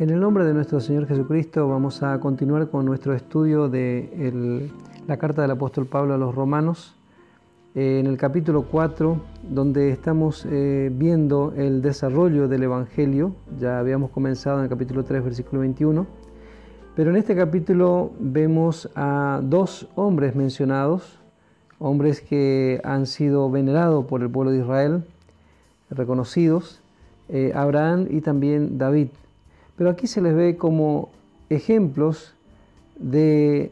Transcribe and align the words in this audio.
En 0.00 0.08
el 0.08 0.18
nombre 0.18 0.44
de 0.44 0.54
nuestro 0.54 0.80
Señor 0.80 1.06
Jesucristo 1.06 1.68
vamos 1.68 2.02
a 2.02 2.18
continuar 2.20 2.70
con 2.70 2.86
nuestro 2.86 3.12
estudio 3.12 3.68
de 3.68 4.70
la 5.06 5.18
carta 5.18 5.42
del 5.42 5.50
apóstol 5.50 5.84
Pablo 5.84 6.14
a 6.14 6.16
los 6.16 6.34
romanos, 6.34 6.96
eh, 7.74 7.98
en 8.00 8.06
el 8.06 8.16
capítulo 8.16 8.62
4, 8.62 9.20
donde 9.42 9.90
estamos 9.90 10.46
eh, 10.48 10.90
viendo 10.90 11.52
el 11.54 11.82
desarrollo 11.82 12.48
del 12.48 12.62
Evangelio, 12.62 13.34
ya 13.58 13.78
habíamos 13.78 14.10
comenzado 14.10 14.56
en 14.56 14.64
el 14.64 14.70
capítulo 14.70 15.04
3, 15.04 15.22
versículo 15.22 15.60
21, 15.60 16.06
pero 16.96 17.10
en 17.10 17.16
este 17.16 17.36
capítulo 17.36 18.12
vemos 18.18 18.88
a 18.94 19.42
dos 19.42 19.86
hombres 19.96 20.34
mencionados, 20.34 21.20
hombres 21.78 22.22
que 22.22 22.80
han 22.84 23.04
sido 23.04 23.50
venerados 23.50 24.06
por 24.06 24.22
el 24.22 24.30
pueblo 24.30 24.50
de 24.50 24.60
Israel, 24.60 25.04
reconocidos, 25.90 26.80
eh, 27.28 27.52
Abraham 27.54 28.06
y 28.08 28.22
también 28.22 28.78
David. 28.78 29.08
Pero 29.80 29.88
aquí 29.88 30.06
se 30.06 30.20
les 30.20 30.34
ve 30.34 30.58
como 30.58 31.08
ejemplos 31.48 32.34
de 32.98 33.70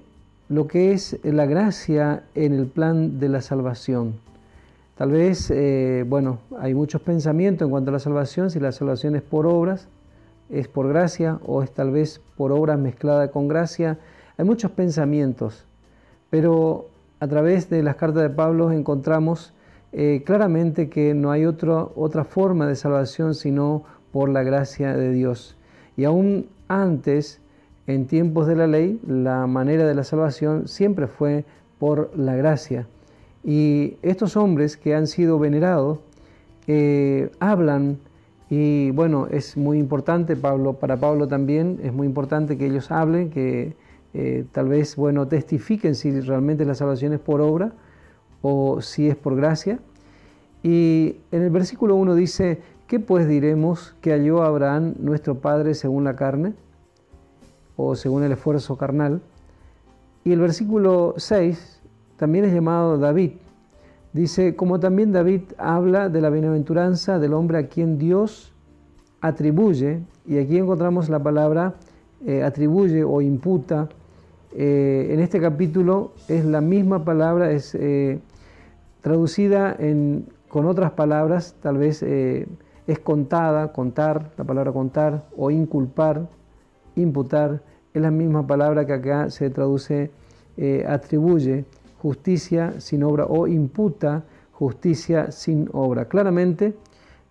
lo 0.49 0.67
que 0.67 0.93
es 0.93 1.19
la 1.23 1.45
gracia 1.45 2.23
en 2.35 2.55
el 2.55 2.67
plan 2.67 3.21
de 3.21 3.29
la 3.29 3.43
salvación. 3.43 4.15
Tal 4.97 5.11
vez, 5.11 5.51
eh, 5.51 6.07
bueno, 6.09 6.39
hay 6.61 6.73
muchos 6.73 7.03
pensamientos 7.03 7.67
en 7.67 7.71
cuanto 7.71 7.91
a 7.91 7.93
la 7.93 7.99
salvación, 7.99 8.49
si 8.49 8.59
la 8.59 8.73
salvación 8.73 9.17
es 9.17 9.23
por 9.23 9.47
obras, 9.47 9.87
es 10.49 10.67
por 10.67 10.89
gracia 10.89 11.41
o 11.45 11.63
es 11.63 11.73
tal 11.73 11.91
vez 11.91 12.23
por 12.39 12.53
obras 12.53 12.79
mezclada 12.79 13.31
con 13.31 13.47
gracia. 13.47 13.99
Hay 14.39 14.47
muchos 14.47 14.71
pensamientos, 14.71 15.67
pero 16.31 16.89
a 17.21 17.29
través 17.29 17.69
de 17.69 17.83
las 17.83 17.97
cartas 17.97 18.23
de 18.23 18.31
Pablo 18.31 18.73
encontramos 18.73 19.53
eh, 19.93 20.23
claramente 20.25 20.89
que 20.89 21.13
no 21.13 21.33
hay 21.33 21.45
otra 21.45 22.25
forma 22.25 22.67
de 22.67 22.77
salvación 22.77 23.35
sino 23.35 23.85
por 24.11 24.31
la 24.31 24.43
gracia 24.43 24.97
de 24.97 25.13
Dios. 25.13 25.58
Y 25.99 26.05
aún 26.05 26.47
antes, 26.69 27.41
en 27.87 28.07
tiempos 28.07 28.47
de 28.47 28.57
la 28.57 28.67
ley, 28.67 29.01
la 29.07 29.47
manera 29.47 29.87
de 29.87 29.95
la 29.95 30.05
salvación 30.05 30.69
siempre 30.69 31.09
fue 31.09 31.45
por 31.79 32.11
la 32.17 32.37
gracia. 32.37 32.87
Y 33.45 33.97
estos 34.03 34.37
hombres 34.37 34.77
que 34.77 34.95
han 34.95 35.07
sido 35.07 35.39
venerados 35.39 35.99
eh, 36.69 37.31
hablan 37.41 37.99
y 38.51 38.93
bueno, 38.93 39.27
es 39.31 39.57
muy 39.57 39.79
importante, 39.79 40.37
Pablo, 40.37 40.75
para 40.75 40.97
Pablo 40.97 41.29
también 41.29 41.81
es 41.83 41.93
muy 41.93 42.07
importante 42.07 42.57
que 42.57 42.67
ellos 42.67 42.91
hablen, 42.91 43.31
que 43.31 43.75
eh, 44.15 44.45
tal 44.53 44.69
vez, 44.69 44.97
bueno, 44.97 45.29
testifiquen 45.29 45.95
si 45.95 46.19
realmente 46.21 46.65
la 46.65 46.75
salvación 46.75 47.13
es 47.13 47.21
por 47.21 47.41
obra 47.41 47.73
o 48.41 48.81
si 48.81 49.09
es 49.09 49.17
por 49.17 49.37
gracia. 49.37 49.81
Y 50.63 51.17
en 51.31 51.43
el 51.43 51.51
versículo 51.51 51.97
1 51.97 52.15
dice, 52.15 52.61
¿qué 52.89 52.99
pues 52.99 53.29
diremos 53.29 53.95
que 54.01 54.13
halló 54.13 54.43
Abraham 54.43 54.95
nuestro 54.99 55.37
Padre 55.37 55.75
según 55.75 56.05
la 56.05 56.17
carne 56.17 56.55
o 57.77 57.95
según 57.95 58.25
el 58.25 58.33
esfuerzo 58.33 58.79
carnal? 58.79 59.21
Y 60.25 60.33
el 60.33 60.41
versículo 60.41 61.15
6 61.19 61.83
también 62.17 62.47
es 62.47 62.53
llamado 62.53 62.97
David. 62.97 63.33
Dice, 64.15 64.57
como 64.57 64.81
también 64.81 65.13
David 65.13 65.43
habla 65.59 66.09
de 66.09 66.23
la 66.23 66.31
bienaventuranza 66.31 67.19
del 67.19 67.35
hombre 67.35 67.59
a 67.59 67.69
quien 67.69 67.99
Dios 67.99 68.55
atribuye, 69.21 70.01
y 70.27 70.39
aquí 70.39 70.57
encontramos 70.57 71.11
la 71.11 71.23
palabra 71.23 71.75
eh, 72.27 72.43
atribuye 72.43 73.05
o 73.05 73.21
imputa, 73.21 73.91
eh, 74.57 75.11
en 75.11 75.21
este 75.21 75.41
capítulo 75.41 76.13
es 76.27 76.47
la 76.47 76.63
misma 76.63 77.05
palabra, 77.05 77.51
es 77.51 77.75
eh, 77.75 78.19
traducida 79.03 79.77
con 80.49 80.65
otras 80.65 80.93
palabras, 80.93 81.55
tal 81.61 81.77
vez 81.77 82.03
es 82.89 82.99
contada, 82.99 83.73
contar, 83.73 84.33
la 84.37 84.43
palabra 84.43 84.73
contar, 84.73 85.29
o 85.37 85.53
inculpar, 85.53 86.29
imputar, 86.97 87.63
es 87.95 88.03
la 88.03 88.11
misma 88.11 88.45
palabra 88.45 88.85
que 88.85 88.95
acá 88.95 89.31
se 89.31 89.51
traduce 89.51 90.11
atribuye, 90.89 91.65
justicia 91.99 92.81
sin 92.81 93.05
obra, 93.05 93.27
o 93.27 93.47
imputa 93.47 94.25
justicia 94.53 95.31
sin 95.31 95.69
obra. 95.73 96.07
Claramente 96.07 96.75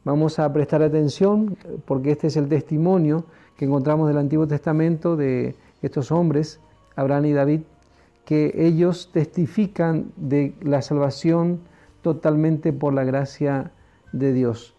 vamos 0.05 0.39
a 0.39 0.53
prestar 0.53 0.81
atención 0.81 1.57
porque 1.85 2.11
este 2.11 2.27
es 2.27 2.37
el 2.37 2.47
testimonio 2.47 3.25
que 3.57 3.65
encontramos 3.65 4.07
del 4.07 4.17
Antiguo 4.17 4.47
Testamento 4.47 5.17
de 5.17 5.55
estos 5.81 6.11
hombres 6.11 6.61
Abraham 6.95 7.25
y 7.25 7.33
David, 7.33 7.61
que 8.23 8.53
ellos 8.55 9.09
testifican 9.11 10.11
de 10.15 10.53
la 10.61 10.81
salvación 10.81 11.59
totalmente 12.01 12.71
por 12.71 12.93
la 12.93 13.03
gracia 13.03 13.71
de 14.13 14.31
Dios. 14.31 14.76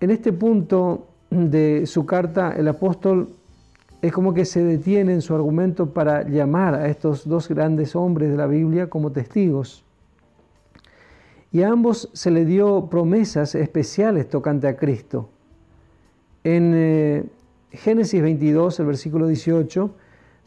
En 0.00 0.10
este 0.10 0.32
punto 0.32 1.08
de 1.30 1.86
su 1.86 2.06
carta, 2.06 2.54
el 2.56 2.68
apóstol 2.68 3.30
es 4.00 4.12
como 4.12 4.32
que 4.32 4.44
se 4.44 4.62
detiene 4.62 5.12
en 5.12 5.22
su 5.22 5.34
argumento 5.34 5.92
para 5.92 6.22
llamar 6.22 6.74
a 6.74 6.88
estos 6.88 7.28
dos 7.28 7.48
grandes 7.48 7.96
hombres 7.96 8.30
de 8.30 8.36
la 8.36 8.46
Biblia 8.46 8.88
como 8.88 9.10
testigos. 9.12 9.84
Y 11.50 11.62
a 11.62 11.70
ambos 11.70 12.10
se 12.12 12.30
le 12.30 12.44
dio 12.44 12.88
promesas 12.90 13.54
especiales 13.54 14.28
tocante 14.28 14.68
a 14.68 14.76
Cristo. 14.76 15.30
En 16.44 16.72
eh, 16.74 17.24
Génesis 17.72 18.22
22, 18.22 18.78
el 18.80 18.86
versículo 18.86 19.26
18, 19.26 19.94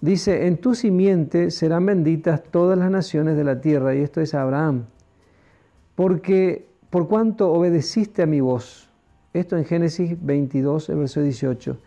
Dice, 0.01 0.47
en 0.47 0.57
tu 0.57 0.73
simiente 0.73 1.51
serán 1.51 1.85
benditas 1.85 2.41
todas 2.50 2.75
las 2.75 2.89
naciones 2.89 3.38
de 3.38 3.44
la 3.44 3.62
tierra, 3.62 3.94
y 3.94 4.00
esto 4.00 4.19
es 4.19 4.33
Abraham, 4.33 4.85
porque 5.94 6.66
por 6.89 7.07
cuanto 7.07 7.51
obedeciste 7.51 8.23
a 8.23 8.25
mi 8.25 8.41
voz. 8.41 8.91
Esto 9.34 9.56
en 9.56 9.64
Génesis 9.64 10.18
22, 10.22 10.90
el 10.90 10.97
verso 10.97 11.22
18. 11.22 11.78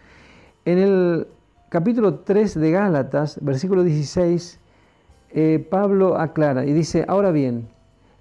En 0.65 0.79
el 0.79 1.27
capítulo 1.69 2.21
3 2.21 2.59
de 2.59 2.71
Gálatas, 2.71 3.39
versículo 3.43 3.85
16, 3.85 4.59
eh, 5.31 5.67
Pablo 5.69 6.17
aclara 6.17 6.65
y 6.65 6.73
dice, 6.73 7.05
ahora 7.07 7.33
bien, 7.33 7.69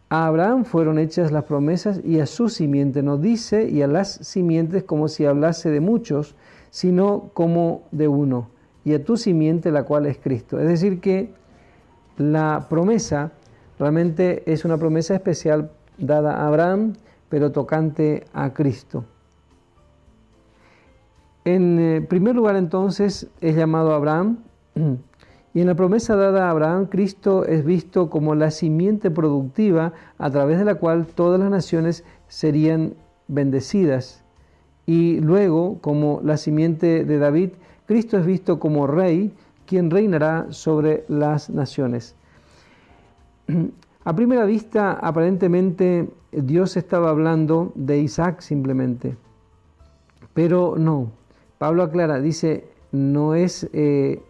a 0.10 0.28
Abraham 0.28 0.66
fueron 0.66 1.00
hechas 1.00 1.32
las 1.32 1.46
promesas 1.46 2.02
y 2.04 2.20
a 2.20 2.26
su 2.26 2.50
simiente 2.50 3.02
no 3.02 3.18
dice 3.18 3.70
y 3.70 3.82
a 3.82 3.88
las 3.88 4.12
simientes 4.12 4.84
como 4.84 5.08
si 5.08 5.26
hablase 5.26 5.70
de 5.70 5.80
muchos, 5.80 6.36
sino 6.70 7.30
como 7.34 7.84
de 7.92 8.10
uno 8.10 8.50
y 8.84 8.94
a 8.94 9.06
tu 9.06 9.16
simiente, 9.16 9.72
la 9.72 9.84
cual 9.84 10.06
es 10.06 10.18
Cristo. 10.18 10.60
Es 10.60 10.68
decir, 10.68 11.00
que 11.00 11.32
la 12.18 12.68
promesa 12.70 13.32
realmente 13.80 14.44
es 14.52 14.66
una 14.66 14.78
promesa 14.78 15.16
especial 15.16 15.72
dada 15.98 16.36
a 16.36 16.48
Abraham, 16.48 16.92
pero 17.30 17.54
tocante 17.54 18.26
a 18.34 18.54
Cristo. 18.54 19.06
En 21.46 21.80
eh, 21.80 22.02
primer 22.02 22.36
lugar, 22.36 22.56
entonces, 22.56 23.28
es 23.42 23.56
llamado 23.56 23.94
Abraham, 23.94 24.38
y 25.54 25.60
en 25.60 25.68
la 25.68 25.76
promesa 25.76 26.16
dada 26.16 26.48
a 26.48 26.52
Abraham, 26.52 26.86
Cristo 26.86 27.46
es 27.46 27.66
visto 27.66 28.10
como 28.10 28.34
la 28.34 28.50
simiente 28.50 29.12
productiva 29.12 29.92
a 30.18 30.30
través 30.30 30.58
de 30.58 30.66
la 30.66 30.76
cual 30.76 31.06
todas 31.06 31.40
las 31.40 31.50
naciones 31.50 32.06
serían 32.30 32.94
bendecidas, 33.28 34.24
y 34.86 35.20
luego 35.20 35.80
como 35.82 36.22
la 36.24 36.38
simiente 36.38 37.04
de 37.04 37.18
David, 37.18 37.52
Cristo 37.86 38.18
es 38.18 38.26
visto 38.26 38.60
como 38.60 38.88
rey, 38.88 39.34
quien 39.66 39.92
reinará 39.92 40.48
sobre 40.50 41.04
las 41.10 41.50
naciones. 41.50 42.16
A 44.06 44.14
primera 44.14 44.44
vista, 44.44 44.94
aparentemente 44.94 46.10
Dios 46.32 46.76
estaba 46.76 47.10
hablando 47.10 47.72
de 47.76 48.00
Isaac 48.00 48.42
simplemente, 48.42 49.16
pero 50.34 50.76
no. 50.78 51.23
Pablo 51.64 51.84
aclara, 51.84 52.20
dice, 52.20 52.66
no 52.92 53.36
es, 53.36 53.70
eh, 53.72 54.22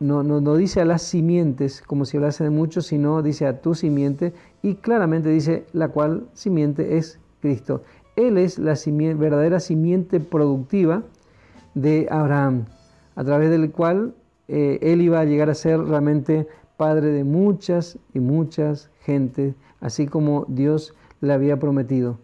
no, 0.00 0.24
no, 0.24 0.56
dice 0.56 0.80
a 0.80 0.84
las 0.84 1.02
simientes 1.02 1.82
como 1.82 2.04
si 2.04 2.16
hablase 2.16 2.42
de 2.42 2.50
muchos, 2.50 2.88
sino 2.88 3.22
dice 3.22 3.46
a 3.46 3.60
tu 3.60 3.76
simiente 3.76 4.32
y 4.60 4.74
claramente 4.74 5.28
dice 5.28 5.66
la 5.72 5.90
cual 5.90 6.26
simiente 6.32 6.96
es 6.96 7.20
Cristo. 7.40 7.84
Él 8.16 8.38
es 8.38 8.58
la 8.58 8.74
verdadera 9.14 9.60
simiente 9.60 10.18
productiva 10.18 11.04
de 11.74 12.08
Abraham 12.10 12.64
a 13.14 13.22
través 13.22 13.50
del 13.50 13.70
cual 13.70 14.12
eh, 14.48 14.80
él 14.82 15.00
iba 15.00 15.20
a 15.20 15.24
llegar 15.24 15.48
a 15.48 15.54
ser 15.54 15.78
realmente 15.78 16.48
padre 16.76 17.12
de 17.12 17.22
muchas 17.22 18.00
y 18.14 18.18
muchas 18.18 18.90
gentes, 19.02 19.54
así 19.80 20.08
como 20.08 20.44
Dios 20.48 20.92
le 21.20 21.34
había 21.34 21.56
prometido. 21.56 22.18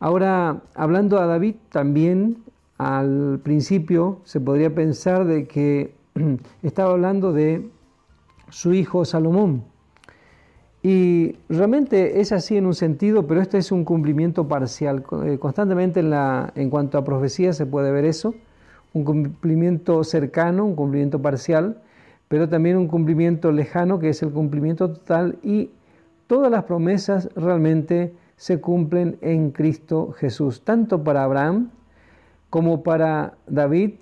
Ahora, 0.00 0.62
hablando 0.74 1.20
a 1.20 1.26
David, 1.26 1.54
también 1.70 2.42
al 2.78 3.40
principio 3.42 4.20
se 4.24 4.40
podría 4.40 4.74
pensar 4.74 5.24
de 5.24 5.46
que 5.46 5.94
estaba 6.62 6.92
hablando 6.92 7.32
de 7.32 7.68
su 8.50 8.74
hijo 8.74 9.04
Salomón. 9.04 9.64
Y 10.82 11.36
realmente 11.48 12.20
es 12.20 12.30
así 12.30 12.56
en 12.56 12.66
un 12.66 12.74
sentido, 12.74 13.26
pero 13.26 13.40
este 13.40 13.58
es 13.58 13.72
un 13.72 13.84
cumplimiento 13.84 14.46
parcial. 14.46 15.04
Eh, 15.24 15.38
constantemente 15.38 16.00
en, 16.00 16.10
la, 16.10 16.52
en 16.54 16.70
cuanto 16.70 16.96
a 16.96 17.04
profecía 17.04 17.52
se 17.52 17.66
puede 17.66 17.90
ver 17.90 18.04
eso 18.04 18.34
un 18.96 19.04
cumplimiento 19.04 20.02
cercano, 20.04 20.64
un 20.64 20.74
cumplimiento 20.74 21.20
parcial, 21.20 21.82
pero 22.28 22.48
también 22.48 22.78
un 22.78 22.88
cumplimiento 22.88 23.52
lejano 23.52 23.98
que 23.98 24.08
es 24.08 24.22
el 24.22 24.30
cumplimiento 24.30 24.90
total 24.90 25.38
y 25.42 25.70
todas 26.26 26.50
las 26.50 26.64
promesas 26.64 27.28
realmente 27.36 28.14
se 28.36 28.58
cumplen 28.58 29.18
en 29.20 29.50
Cristo 29.50 30.12
Jesús, 30.12 30.62
tanto 30.64 31.04
para 31.04 31.24
Abraham 31.24 31.70
como 32.50 32.82
para 32.82 33.34
David 33.46 33.94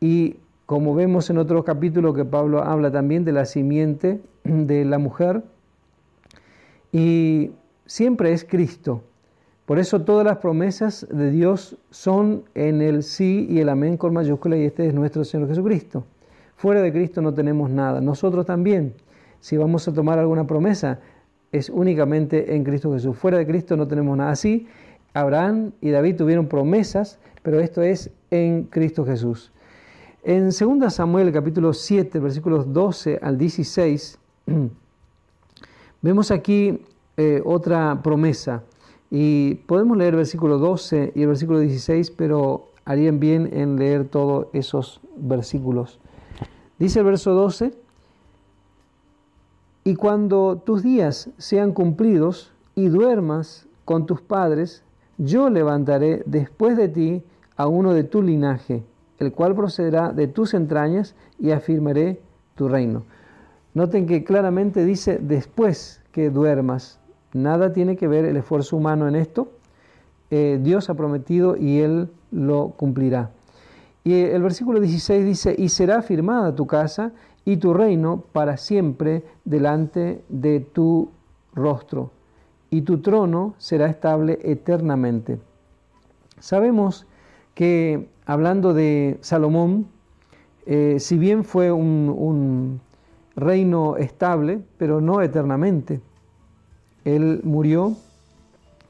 y 0.00 0.36
como 0.66 0.94
vemos 0.94 1.30
en 1.30 1.38
otro 1.38 1.64
capítulo 1.64 2.12
que 2.12 2.24
Pablo 2.24 2.62
habla 2.62 2.90
también 2.90 3.24
de 3.24 3.32
la 3.32 3.44
simiente 3.44 4.20
de 4.44 4.84
la 4.84 4.98
mujer 4.98 5.42
y 6.92 7.52
siempre 7.86 8.32
es 8.32 8.44
Cristo. 8.44 9.02
Por 9.66 9.78
eso 9.78 10.02
todas 10.02 10.24
las 10.24 10.38
promesas 10.38 11.06
de 11.10 11.30
Dios 11.30 11.76
son 11.90 12.44
en 12.54 12.80
el 12.80 13.02
sí 13.02 13.46
y 13.50 13.60
el 13.60 13.68
amén 13.68 13.98
con 13.98 14.14
mayúscula 14.14 14.56
y 14.56 14.64
este 14.64 14.86
es 14.86 14.94
nuestro 14.94 15.24
Señor 15.24 15.48
Jesucristo. 15.48 16.04
Fuera 16.56 16.80
de 16.80 16.90
Cristo 16.90 17.20
no 17.20 17.34
tenemos 17.34 17.68
nada. 17.70 18.00
Nosotros 18.00 18.46
también, 18.46 18.94
si 19.40 19.56
vamos 19.56 19.86
a 19.86 19.92
tomar 19.92 20.18
alguna 20.18 20.46
promesa, 20.46 21.00
es 21.52 21.68
únicamente 21.70 22.54
en 22.54 22.64
Cristo 22.64 22.92
Jesús. 22.92 23.16
Fuera 23.16 23.38
de 23.38 23.46
Cristo 23.46 23.76
no 23.76 23.86
tenemos 23.86 24.16
nada. 24.16 24.30
Así, 24.30 24.66
Abraham 25.14 25.72
y 25.80 25.90
David 25.90 26.16
tuvieron 26.16 26.46
promesas, 26.46 27.18
pero 27.42 27.60
esto 27.60 27.82
es 27.82 28.10
en 28.30 28.64
Cristo 28.64 29.04
Jesús. 29.04 29.52
En 30.22 30.50
2 30.50 30.92
Samuel 30.92 31.32
capítulo 31.32 31.72
7, 31.72 32.18
versículos 32.18 32.72
12 32.72 33.18
al 33.22 33.38
16, 33.38 34.18
vemos 36.02 36.30
aquí 36.30 36.82
eh, 37.16 37.40
otra 37.44 38.00
promesa. 38.02 38.62
Y 39.10 39.54
podemos 39.66 39.96
leer 39.96 40.16
versículo 40.16 40.58
12 40.58 41.12
y 41.14 41.22
el 41.22 41.28
versículo 41.28 41.60
16, 41.60 42.10
pero 42.10 42.68
harían 42.84 43.20
bien 43.20 43.50
en 43.52 43.76
leer 43.76 44.06
todos 44.06 44.48
esos 44.52 45.00
versículos. 45.16 45.98
Dice 46.78 46.98
el 47.00 47.06
verso 47.06 47.32
12, 47.32 47.72
y 49.84 49.94
cuando 49.94 50.62
tus 50.64 50.82
días 50.82 51.30
sean 51.38 51.72
cumplidos 51.72 52.52
y 52.74 52.88
duermas 52.88 53.66
con 53.84 54.04
tus 54.04 54.20
padres, 54.20 54.84
yo 55.18 55.50
levantaré 55.50 56.22
después 56.26 56.76
de 56.76 56.88
ti 56.88 57.22
a 57.56 57.66
uno 57.66 57.92
de 57.92 58.04
tu 58.04 58.22
linaje, 58.22 58.84
el 59.18 59.32
cual 59.32 59.54
procederá 59.54 60.12
de 60.12 60.28
tus 60.28 60.54
entrañas 60.54 61.14
y 61.38 61.50
afirmaré 61.50 62.20
tu 62.54 62.68
reino. 62.68 63.02
Noten 63.74 64.06
que 64.06 64.24
claramente 64.24 64.84
dice 64.84 65.18
después 65.20 66.00
que 66.12 66.30
duermas. 66.30 66.98
Nada 67.32 67.72
tiene 67.72 67.96
que 67.96 68.08
ver 68.08 68.24
el 68.24 68.36
esfuerzo 68.36 68.76
humano 68.76 69.06
en 69.08 69.16
esto. 69.16 69.52
Eh, 70.30 70.58
Dios 70.62 70.88
ha 70.88 70.94
prometido 70.94 71.56
y 71.56 71.80
Él 71.80 72.08
lo 72.30 72.70
cumplirá. 72.70 73.30
Y 74.04 74.14
el 74.14 74.42
versículo 74.42 74.80
16 74.80 75.24
dice, 75.24 75.54
y 75.58 75.68
será 75.68 76.00
firmada 76.02 76.54
tu 76.54 76.66
casa 76.66 77.12
y 77.44 77.56
tu 77.58 77.74
reino 77.74 78.24
para 78.32 78.56
siempre 78.56 79.24
delante 79.44 80.22
de 80.28 80.60
tu 80.60 81.10
rostro, 81.54 82.10
y 82.70 82.82
tu 82.82 82.98
trono 82.98 83.54
será 83.58 83.86
estable 83.86 84.38
eternamente. 84.42 85.38
Sabemos 86.38 87.06
que 87.54 88.08
hablando 88.26 88.74
de 88.74 89.18
Salomón, 89.20 89.86
eh, 90.66 90.96
si 90.98 91.18
bien 91.18 91.44
fue 91.44 91.72
un 91.72 92.80
reino 93.36 93.96
estable, 93.96 94.60
pero 94.76 95.00
no 95.00 95.22
eternamente, 95.22 96.00
él 97.04 97.40
murió 97.44 97.96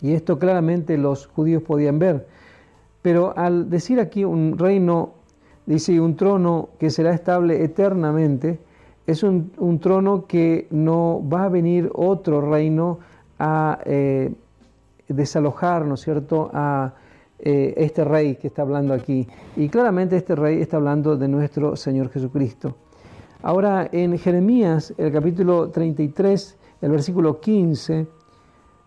y 0.01 0.13
esto 0.13 0.39
claramente 0.39 0.97
los 0.97 1.27
judíos 1.27 1.63
podían 1.63 1.99
ver. 1.99 2.27
Pero 3.03 3.37
al 3.37 3.71
decir 3.71 4.01
aquí 4.01 4.25
un 4.25 4.59
reino, 4.59 5.15
dice 5.67 6.01
un 6.01 6.17
trono 6.17 6.71
que 6.79 6.91
será 6.91 7.13
estable 7.15 7.63
eternamente, 7.65 8.59
es 9.07 9.23
un, 9.23 9.79
trono 9.81 10.27
que 10.27 10.67
no 10.71 11.23
va 11.33 11.45
a 11.45 11.49
venir 11.49 11.91
otro 11.95 12.43
reino 12.43 12.99
a 13.39 13.79
eh, 13.85 14.33
desalojar, 15.09 15.85
¿no 15.85 15.95
es 15.95 16.01
cierto?, 16.01 16.51
a 16.53 16.95
eh, 17.41 17.75
este 17.77 18.05
rey 18.05 18.37
que 18.37 18.49
está 18.49 18.63
hablando 18.63 18.93
aquí. 18.93 19.29
Y 19.57 19.69
claramente 19.69 20.17
este 20.17 20.35
rey 20.35 20.61
está 20.61 20.77
hablando 20.77 21.17
de 21.17 21.29
nuestro 21.29 21.77
Señor 21.77 22.11
Jesucristo. 22.11 22.75
Ahora, 23.43 23.89
en 23.93 24.19
Jeremías, 24.19 24.93
el 24.99 25.13
capítulo 25.13 25.71
33, 25.71 26.57
el 26.83 26.91
versículo 26.91 27.39
15, 27.41 28.09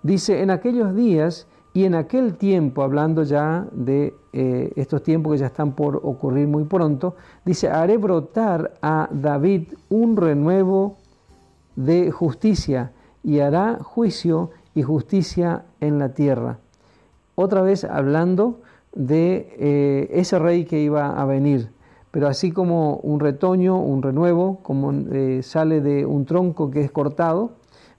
dice, 0.03 0.41
en 0.41 0.49
aquellos 0.51 0.93
días 0.93 1.47
y 1.73 1.85
en 1.85 1.95
aquel 1.95 2.35
tiempo, 2.35 2.83
hablando 2.83 3.23
ya 3.23 3.65
de 3.71 4.13
eh, 4.33 4.73
estos 4.75 5.01
tiempos 5.03 5.31
que 5.31 5.39
ya 5.39 5.45
están 5.45 5.71
por 5.71 6.01
ocurrir 6.03 6.47
muy 6.49 6.65
pronto, 6.65 7.15
dice, 7.45 7.69
haré 7.69 7.95
brotar 7.95 8.73
a 8.81 9.07
David 9.11 9.69
un 9.89 10.17
renuevo 10.17 10.97
de 11.77 12.11
justicia 12.11 12.91
y 13.23 13.39
hará 13.39 13.79
juicio 13.81 14.51
y 14.75 14.83
justicia 14.83 15.65
en 15.79 15.99
la 15.99 16.13
tierra. 16.13 16.59
Otra 17.35 17.61
vez 17.61 17.83
hablando 17.83 18.61
de 18.93 19.55
eh, 19.57 20.09
ese 20.11 20.39
rey 20.39 20.65
que 20.65 20.81
iba 20.81 21.19
a 21.19 21.25
venir. 21.25 21.71
Pero 22.11 22.27
así 22.27 22.51
como 22.51 22.97
un 22.97 23.19
retoño, 23.19 23.77
un 23.77 24.01
renuevo, 24.01 24.59
como 24.63 24.91
eh, 24.91 25.41
sale 25.43 25.79
de 25.79 26.05
un 26.05 26.25
tronco 26.25 26.69
que 26.69 26.81
es 26.81 26.91
cortado, 26.91 27.51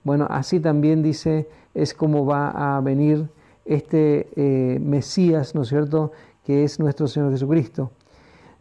bueno, 0.04 0.26
así 0.28 0.60
también 0.60 1.02
dice, 1.02 1.48
es 1.74 1.94
como 1.94 2.26
va 2.26 2.76
a 2.76 2.80
venir 2.80 3.28
este 3.64 4.28
eh, 4.36 4.78
Mesías, 4.80 5.54
¿no 5.54 5.62
es 5.62 5.68
cierto?, 5.68 6.12
que 6.44 6.64
es 6.64 6.78
nuestro 6.80 7.06
Señor 7.06 7.30
Jesucristo. 7.30 7.92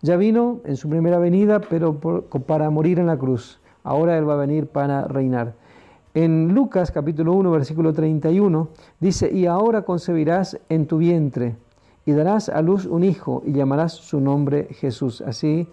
Ya 0.02 0.16
vino 0.16 0.62
en 0.66 0.78
su 0.78 0.88
primera 0.88 1.20
venida, 1.20 1.60
pero 1.60 2.00
para 2.00 2.70
morir 2.70 3.00
en 3.00 3.08
la 3.08 3.18
cruz. 3.18 3.60
Ahora 3.84 4.18
Él 4.18 4.30
va 4.30 4.34
a 4.34 4.38
venir 4.38 4.68
para 4.68 5.08
reinar. 5.08 5.54
En 6.14 6.54
Lucas 6.54 6.92
capítulo 6.92 7.32
1, 7.32 7.52
versículo 7.52 7.94
31, 7.94 8.68
dice, 9.00 9.32
y 9.32 9.46
ahora 9.46 9.84
concebirás 9.84 10.60
en 10.68 10.86
tu 10.86 10.98
vientre 10.98 11.56
y 12.06 12.12
darás 12.12 12.50
a 12.50 12.62
luz 12.62 12.86
un 12.86 13.06
hijo 13.06 13.42
y 13.46 13.54
llamarás 13.54 13.94
su 13.94 14.20
nombre 14.20 14.68
Jesús. 14.72 15.22
Así 15.22 15.70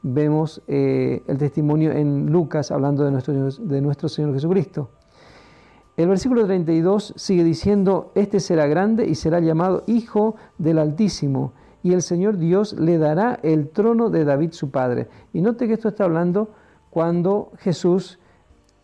vemos 0.00 0.62
eh, 0.66 1.22
el 1.26 1.36
testimonio 1.36 1.92
en 1.92 2.32
Lucas 2.32 2.70
hablando 2.70 3.04
de 3.04 3.10
nuestro, 3.10 3.34
de 3.34 3.82
nuestro 3.82 4.08
Señor 4.08 4.32
Jesucristo. 4.32 4.88
El 5.98 6.08
versículo 6.08 6.46
32 6.46 7.12
sigue 7.16 7.44
diciendo, 7.44 8.12
este 8.14 8.40
será 8.40 8.66
grande 8.66 9.06
y 9.06 9.14
será 9.14 9.40
llamado 9.40 9.84
Hijo 9.86 10.36
del 10.56 10.78
Altísimo, 10.78 11.52
y 11.82 11.92
el 11.92 12.00
Señor 12.00 12.38
Dios 12.38 12.72
le 12.80 12.96
dará 12.96 13.38
el 13.42 13.68
trono 13.68 14.08
de 14.08 14.24
David 14.24 14.52
su 14.52 14.70
padre. 14.70 15.08
Y 15.34 15.42
note 15.42 15.68
que 15.68 15.74
esto 15.74 15.88
está 15.88 16.04
hablando 16.04 16.48
cuando 16.88 17.50
Jesús 17.58 18.18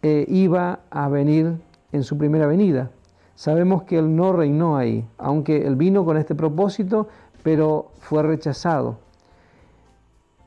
eh, 0.02 0.24
iba 0.28 0.80
a 0.90 1.08
venir 1.08 1.56
en 1.92 2.02
su 2.02 2.16
primera 2.18 2.46
venida. 2.46 2.90
Sabemos 3.34 3.84
que 3.84 3.98
él 3.98 4.14
no 4.16 4.32
reinó 4.32 4.76
ahí, 4.76 5.06
aunque 5.16 5.66
él 5.66 5.76
vino 5.76 6.04
con 6.04 6.16
este 6.16 6.34
propósito, 6.34 7.08
pero 7.42 7.90
fue 8.00 8.22
rechazado. 8.22 8.98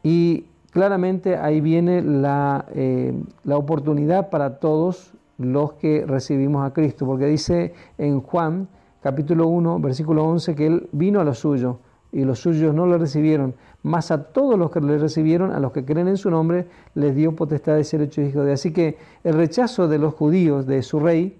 Y 0.04 0.46
claramente 0.72 1.38
ahí 1.38 1.62
viene 1.62 2.02
la, 2.02 2.66
eh, 2.74 3.14
la 3.44 3.58
oportunidad 3.58 4.30
para 4.30 4.60
todos 4.60 5.14
los 5.38 5.74
que 5.74 6.06
recibimos 6.06 6.66
a 6.66 6.74
Cristo, 6.74 7.06
porque 7.06 7.26
dice 7.26 7.74
en 7.98 8.22
Juan 8.22 8.68
capítulo 9.02 9.48
1, 9.48 9.80
versículo 9.80 10.26
11, 10.26 10.56
que 10.56 10.68
Él 10.68 10.90
vino 10.92 11.20
a 11.20 11.24
los 11.24 11.40
suyos 11.40 11.78
y 12.12 12.24
los 12.24 12.40
suyos 12.40 12.76
no 12.76 12.86
lo 12.86 12.98
recibieron, 12.98 13.56
mas 13.84 14.12
a 14.12 14.26
todos 14.26 14.58
los 14.58 14.72
que 14.72 14.82
le 14.82 14.98
recibieron, 14.98 15.52
a 15.52 15.60
los 15.60 15.72
que 15.72 15.86
creen 15.86 16.08
en 16.08 16.18
su 16.18 16.30
nombre, 16.30 16.68
les 16.96 17.16
dio 17.16 17.36
potestad 17.36 17.76
de 17.76 17.84
ser 17.84 18.02
hechos 18.02 18.28
hijos 18.28 18.46
de 18.46 18.54
Así 18.54 18.72
que 18.72 18.98
el 19.24 19.34
rechazo 19.34 19.88
de 19.88 19.98
los 19.98 20.14
judíos 20.14 20.66
de 20.68 20.84
su 20.84 21.00
rey 21.00 21.38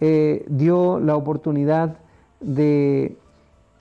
eh, 0.00 0.44
dio 0.48 0.98
la 1.00 1.16
oportunidad 1.16 1.96
de 2.40 3.16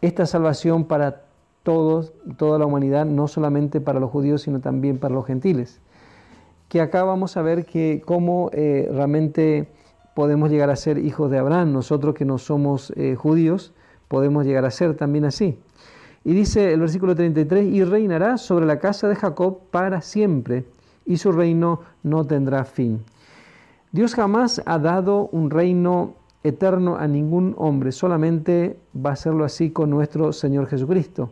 esta 0.01 0.25
salvación 0.25 0.85
para 0.85 1.23
todos, 1.63 2.13
toda 2.37 2.57
la 2.57 2.65
humanidad, 2.65 3.05
no 3.05 3.27
solamente 3.27 3.81
para 3.81 3.99
los 3.99 4.09
judíos, 4.09 4.43
sino 4.43 4.59
también 4.59 4.97
para 4.97 5.13
los 5.13 5.25
gentiles 5.25 5.81
que 6.69 6.81
acá 6.81 7.03
vamos 7.03 7.35
a 7.35 7.41
ver 7.41 7.65
que 7.65 8.01
cómo 8.05 8.51
eh, 8.53 8.87
realmente 8.93 9.67
podemos 10.13 10.51
llegar 10.51 10.69
a 10.69 10.75
ser 10.75 10.99
hijos 10.99 11.29
de 11.31 11.39
Abraham. 11.39 11.73
Nosotros 11.73 12.13
que 12.13 12.25
no 12.25 12.37
somos 12.37 12.93
eh, 12.95 13.15
judíos 13.15 13.73
podemos 14.07 14.45
llegar 14.45 14.65
a 14.65 14.71
ser 14.71 14.95
también 14.95 15.25
así. 15.25 15.59
Y 16.29 16.33
dice 16.35 16.71
el 16.71 16.79
versículo 16.79 17.15
33, 17.15 17.73
y 17.73 17.83
reinará 17.83 18.37
sobre 18.37 18.67
la 18.67 18.77
casa 18.77 19.07
de 19.07 19.15
Jacob 19.15 19.61
para 19.71 19.99
siempre, 20.01 20.63
y 21.03 21.17
su 21.17 21.31
reino 21.31 21.79
no 22.03 22.23
tendrá 22.23 22.65
fin. 22.65 23.01
Dios 23.91 24.13
jamás 24.13 24.61
ha 24.67 24.77
dado 24.77 25.29
un 25.31 25.49
reino 25.49 26.13
eterno 26.43 26.97
a 26.97 27.07
ningún 27.07 27.55
hombre, 27.57 27.91
solamente 27.91 28.77
va 28.95 29.09
a 29.09 29.13
hacerlo 29.13 29.43
así 29.43 29.71
con 29.71 29.89
nuestro 29.89 30.31
Señor 30.31 30.67
Jesucristo. 30.67 31.31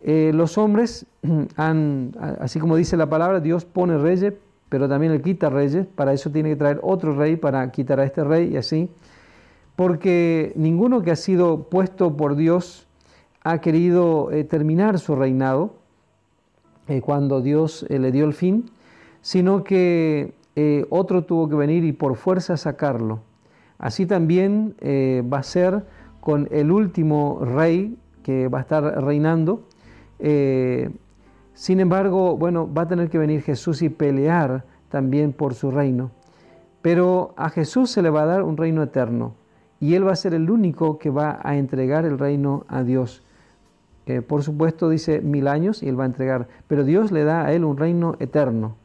Eh, 0.00 0.30
los 0.34 0.56
hombres 0.56 1.04
han, 1.56 2.12
así 2.40 2.60
como 2.60 2.76
dice 2.76 2.96
la 2.96 3.10
palabra, 3.10 3.40
Dios 3.40 3.66
pone 3.66 3.98
reyes, 3.98 4.32
pero 4.70 4.88
también 4.88 5.12
Él 5.12 5.20
quita 5.20 5.50
reyes, 5.50 5.86
para 5.86 6.14
eso 6.14 6.30
tiene 6.30 6.48
que 6.48 6.56
traer 6.56 6.80
otro 6.82 7.14
rey 7.14 7.36
para 7.36 7.70
quitar 7.72 8.00
a 8.00 8.04
este 8.04 8.24
rey 8.24 8.54
y 8.54 8.56
así, 8.56 8.88
porque 9.76 10.54
ninguno 10.56 11.02
que 11.02 11.10
ha 11.10 11.16
sido 11.16 11.64
puesto 11.64 12.16
por 12.16 12.36
Dios 12.36 12.87
ha 13.50 13.60
querido 13.60 14.30
eh, 14.30 14.44
terminar 14.44 14.98
su 14.98 15.14
reinado 15.16 15.74
eh, 16.86 17.00
cuando 17.00 17.40
Dios 17.40 17.86
le 17.88 18.12
dio 18.12 18.24
el 18.24 18.34
fin, 18.34 18.70
sino 19.20 19.64
que 19.64 20.34
otro 20.90 21.22
tuvo 21.22 21.48
que 21.48 21.54
venir 21.54 21.84
y 21.84 21.92
por 21.92 22.16
fuerza 22.16 22.56
sacarlo. 22.56 23.20
Así 23.78 24.06
también 24.06 24.74
eh, 24.80 25.22
va 25.32 25.38
a 25.38 25.42
ser 25.44 25.84
con 26.20 26.48
el 26.50 26.72
último 26.72 27.40
rey 27.42 27.96
que 28.24 28.48
va 28.48 28.58
a 28.58 28.60
estar 28.62 28.82
reinando. 29.04 29.62
Eh, 30.18 30.90
sin 31.54 31.80
embargo, 31.80 32.36
bueno, 32.36 32.72
va 32.72 32.82
a 32.82 32.88
tener 32.88 33.08
que 33.08 33.18
venir 33.18 33.42
Jesús 33.42 33.82
y 33.82 33.88
pelear 33.88 34.64
también 34.88 35.32
por 35.32 35.54
su 35.54 35.70
reino. 35.70 36.10
Pero 36.82 37.34
a 37.36 37.50
Jesús 37.50 37.90
se 37.90 38.02
le 38.02 38.10
va 38.10 38.22
a 38.22 38.26
dar 38.26 38.42
un 38.42 38.56
reino 38.56 38.82
eterno 38.82 39.34
y 39.80 39.94
Él 39.94 40.06
va 40.06 40.12
a 40.12 40.16
ser 40.16 40.34
el 40.34 40.50
único 40.50 40.98
que 40.98 41.10
va 41.10 41.40
a 41.42 41.56
entregar 41.56 42.04
el 42.04 42.18
reino 42.18 42.64
a 42.68 42.82
Dios. 42.82 43.22
Por 44.26 44.42
supuesto 44.42 44.88
dice 44.88 45.20
mil 45.20 45.48
años 45.48 45.82
y 45.82 45.88
Él 45.88 45.98
va 45.98 46.04
a 46.04 46.06
entregar, 46.06 46.48
pero 46.66 46.84
Dios 46.84 47.12
le 47.12 47.24
da 47.24 47.44
a 47.44 47.52
Él 47.52 47.64
un 47.64 47.76
reino 47.76 48.16
eterno. 48.20 48.76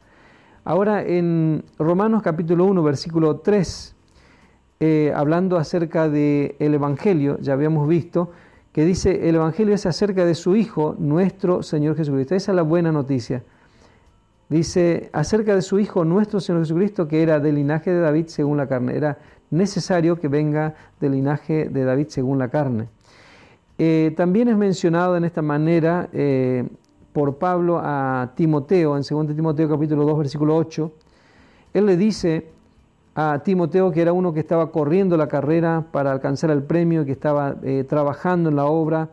Ahora 0.64 1.02
en 1.02 1.64
Romanos 1.78 2.22
capítulo 2.22 2.64
1, 2.66 2.82
versículo 2.82 3.36
3, 3.36 3.96
eh, 4.80 5.12
hablando 5.14 5.56
acerca 5.56 6.08
del 6.08 6.56
el 6.58 6.74
Evangelio, 6.74 7.38
ya 7.40 7.54
habíamos 7.54 7.88
visto 7.88 8.30
que 8.74 8.84
dice, 8.84 9.28
el 9.28 9.36
Evangelio 9.36 9.72
es 9.72 9.86
acerca 9.86 10.24
de 10.24 10.34
su 10.34 10.56
Hijo, 10.56 10.96
nuestro 10.98 11.62
Señor 11.62 11.96
Jesucristo. 11.96 12.34
Esa 12.34 12.50
es 12.50 12.56
la 12.56 12.62
buena 12.62 12.90
noticia. 12.90 13.44
Dice, 14.48 15.10
acerca 15.12 15.54
de 15.54 15.62
su 15.62 15.78
Hijo, 15.78 16.04
nuestro 16.04 16.40
Señor 16.40 16.62
Jesucristo, 16.62 17.06
que 17.06 17.22
era 17.22 17.38
del 17.38 17.54
linaje 17.54 17.92
de 17.92 18.00
David 18.00 18.26
según 18.26 18.56
la 18.56 18.66
carne. 18.66 18.96
Era 18.96 19.18
necesario 19.50 20.18
que 20.18 20.26
venga 20.26 20.74
del 21.00 21.12
linaje 21.12 21.68
de 21.68 21.84
David 21.84 22.08
según 22.08 22.40
la 22.40 22.48
carne. 22.48 22.88
Eh, 23.78 24.12
también 24.16 24.48
es 24.48 24.56
mencionado 24.56 25.16
en 25.16 25.24
esta 25.24 25.42
manera 25.42 26.08
eh, 26.12 26.68
por 27.12 27.38
Pablo 27.38 27.80
a 27.82 28.32
Timoteo, 28.36 28.96
en 28.96 29.02
2 29.08 29.34
Timoteo 29.34 29.68
capítulo 29.68 30.04
2, 30.04 30.18
versículo 30.18 30.56
8. 30.56 30.92
Él 31.74 31.86
le 31.86 31.96
dice, 31.96 32.46
a 33.14 33.40
Timoteo, 33.44 33.92
que 33.92 34.02
era 34.02 34.12
uno 34.12 34.32
que 34.32 34.40
estaba 34.40 34.70
corriendo 34.70 35.16
la 35.16 35.28
carrera 35.28 35.86
para 35.90 36.12
alcanzar 36.12 36.50
el 36.50 36.62
premio, 36.62 37.04
que 37.04 37.12
estaba 37.12 37.56
eh, 37.62 37.84
trabajando 37.88 38.50
en 38.50 38.56
la 38.56 38.66
obra, 38.66 39.08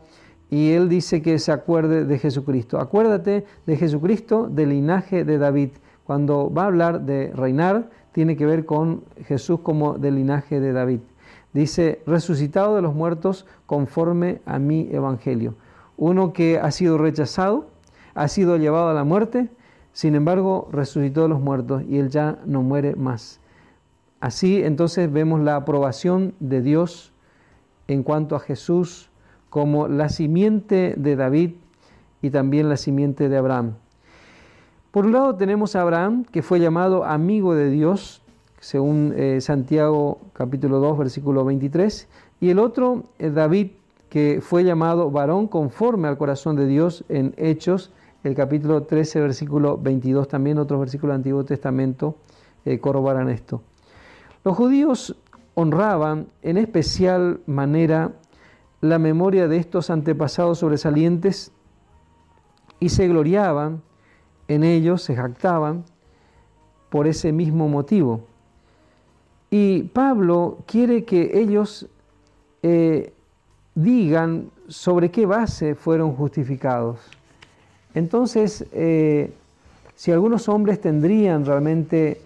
y 0.50 0.72
él 0.72 0.88
dice 0.88 1.22
que 1.22 1.38
se 1.38 1.50
acuerde 1.50 2.04
de 2.04 2.18
Jesucristo. 2.18 2.78
Acuérdate 2.78 3.44
de 3.66 3.76
Jesucristo 3.76 4.48
del 4.48 4.70
linaje 4.70 5.24
de 5.24 5.38
David. 5.38 5.70
Cuando 6.04 6.52
va 6.52 6.64
a 6.64 6.66
hablar 6.66 7.02
de 7.02 7.32
reinar, 7.34 7.88
tiene 8.12 8.36
que 8.36 8.44
ver 8.44 8.66
con 8.66 9.02
Jesús 9.26 9.60
como 9.60 9.96
del 9.96 10.16
linaje 10.16 10.60
de 10.60 10.72
David. 10.72 11.00
Dice, 11.52 12.02
resucitado 12.06 12.76
de 12.76 12.82
los 12.82 12.94
muertos 12.94 13.46
conforme 13.66 14.40
a 14.46 14.58
mi 14.58 14.88
evangelio. 14.90 15.54
Uno 15.96 16.32
que 16.32 16.58
ha 16.58 16.70
sido 16.70 16.98
rechazado, 16.98 17.66
ha 18.14 18.28
sido 18.28 18.56
llevado 18.56 18.88
a 18.88 18.94
la 18.94 19.04
muerte, 19.04 19.50
sin 19.92 20.14
embargo 20.14 20.68
resucitó 20.72 21.22
de 21.22 21.28
los 21.28 21.40
muertos 21.40 21.82
y 21.88 21.98
él 21.98 22.08
ya 22.08 22.38
no 22.46 22.62
muere 22.62 22.96
más. 22.96 23.40
Así 24.20 24.62
entonces 24.62 25.12
vemos 25.12 25.40
la 25.40 25.56
aprobación 25.56 26.34
de 26.40 26.62
Dios 26.62 27.12
en 27.88 28.02
cuanto 28.02 28.36
a 28.36 28.40
Jesús 28.40 29.10
como 29.50 29.88
la 29.88 30.08
simiente 30.08 30.94
de 30.96 31.16
David 31.16 31.50
y 32.22 32.30
también 32.30 32.68
la 32.68 32.76
simiente 32.76 33.28
de 33.28 33.36
Abraham. 33.36 33.74
Por 34.92 35.06
un 35.06 35.12
lado 35.12 35.34
tenemos 35.36 35.74
a 35.74 35.82
Abraham, 35.82 36.24
que 36.24 36.42
fue 36.42 36.60
llamado 36.60 37.04
amigo 37.04 37.54
de 37.54 37.70
Dios, 37.70 38.21
según 38.62 39.12
eh, 39.16 39.40
Santiago 39.40 40.20
capítulo 40.34 40.78
2, 40.78 40.96
versículo 40.96 41.44
23, 41.44 42.08
y 42.40 42.50
el 42.50 42.60
otro, 42.60 43.02
eh, 43.18 43.30
David, 43.30 43.72
que 44.08 44.38
fue 44.40 44.62
llamado 44.62 45.10
varón 45.10 45.48
conforme 45.48 46.06
al 46.06 46.16
corazón 46.16 46.54
de 46.54 46.66
Dios 46.66 47.04
en 47.08 47.34
Hechos, 47.38 47.90
el 48.22 48.36
capítulo 48.36 48.84
13, 48.84 49.20
versículo 49.20 49.78
22, 49.78 50.28
también 50.28 50.58
otros 50.58 50.78
versículos 50.78 51.14
del 51.14 51.20
Antiguo 51.22 51.44
Testamento 51.44 52.18
eh, 52.64 52.78
corroboran 52.78 53.28
esto. 53.30 53.62
Los 54.44 54.56
judíos 54.56 55.16
honraban 55.54 56.28
en 56.42 56.56
especial 56.56 57.40
manera 57.46 58.12
la 58.80 59.00
memoria 59.00 59.48
de 59.48 59.56
estos 59.56 59.90
antepasados 59.90 60.60
sobresalientes 60.60 61.50
y 62.78 62.90
se 62.90 63.08
gloriaban 63.08 63.82
en 64.46 64.62
ellos, 64.62 65.02
se 65.02 65.16
jactaban 65.16 65.84
por 66.90 67.08
ese 67.08 67.32
mismo 67.32 67.68
motivo. 67.68 68.30
Y 69.52 69.82
Pablo 69.82 70.64
quiere 70.66 71.04
que 71.04 71.38
ellos 71.38 71.86
eh, 72.62 73.12
digan 73.74 74.50
sobre 74.66 75.10
qué 75.10 75.26
base 75.26 75.74
fueron 75.74 76.16
justificados. 76.16 77.00
Entonces, 77.92 78.64
eh, 78.72 79.30
si 79.94 80.10
algunos 80.10 80.48
hombres 80.48 80.80
tendrían 80.80 81.44
realmente 81.44 82.22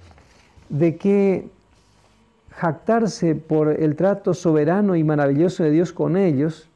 de 0.68 0.96
qué 0.98 1.48
jactarse 2.52 3.34
por 3.34 3.70
el 3.70 3.96
trato 3.96 4.32
soberano 4.32 4.94
y 4.94 5.02
maravilloso 5.02 5.64
de 5.64 5.72
Dios 5.72 5.92
con 5.92 6.16
ellos, 6.16 6.68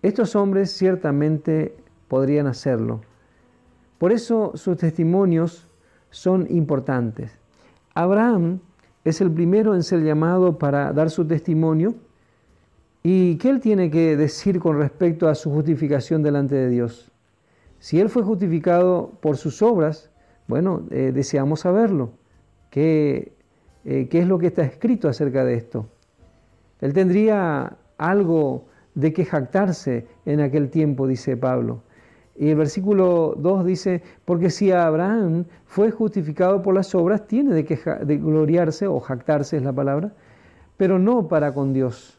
estos 0.00 0.36
hombres 0.36 0.70
ciertamente 0.70 1.76
podrían 2.08 2.46
hacerlo. 2.46 3.02
Por 3.98 4.10
eso 4.10 4.52
sus 4.54 4.78
testimonios 4.78 5.68
son 6.08 6.46
importantes. 6.48 7.38
Abraham 7.92 8.60
es 9.04 9.20
el 9.20 9.30
primero 9.30 9.74
en 9.74 9.82
ser 9.82 10.02
llamado 10.02 10.58
para 10.58 10.92
dar 10.92 11.10
su 11.10 11.26
testimonio 11.26 11.94
y 13.02 13.36
¿qué 13.36 13.48
él 13.48 13.60
tiene 13.60 13.90
que 13.90 14.16
decir 14.16 14.60
con 14.60 14.78
respecto 14.78 15.28
a 15.28 15.34
su 15.34 15.50
justificación 15.50 16.22
delante 16.22 16.54
de 16.54 16.68
Dios? 16.68 17.10
Si 17.78 17.98
él 17.98 18.10
fue 18.10 18.22
justificado 18.22 19.12
por 19.20 19.36
sus 19.36 19.62
obras, 19.62 20.10
bueno, 20.46 20.82
eh, 20.90 21.12
deseamos 21.14 21.60
saberlo. 21.60 22.12
¿Qué 22.68 23.32
eh, 23.84 24.08
qué 24.10 24.20
es 24.20 24.28
lo 24.28 24.38
que 24.38 24.48
está 24.48 24.62
escrito 24.62 25.08
acerca 25.08 25.44
de 25.44 25.54
esto. 25.54 25.88
Él 26.80 26.92
tendría 26.92 27.78
algo 27.96 28.66
de 28.94 29.12
que 29.12 29.24
jactarse 29.24 30.06
en 30.26 30.40
aquel 30.40 30.70
tiempo, 30.70 31.06
dice 31.06 31.36
Pablo. 31.36 31.82
Y 32.40 32.48
el 32.48 32.56
versículo 32.56 33.34
2 33.36 33.66
dice, 33.66 34.02
porque 34.24 34.48
si 34.48 34.72
Abraham 34.72 35.44
fue 35.66 35.90
justificado 35.90 36.62
por 36.62 36.74
las 36.74 36.94
obras, 36.94 37.26
tiene 37.26 37.52
de 37.52 37.66
que 37.66 37.76
de 37.76 38.16
gloriarse, 38.16 38.86
o 38.86 38.98
jactarse 38.98 39.58
es 39.58 39.62
la 39.62 39.74
palabra, 39.74 40.14
pero 40.78 40.98
no 40.98 41.28
para 41.28 41.52
con 41.52 41.74
Dios. 41.74 42.18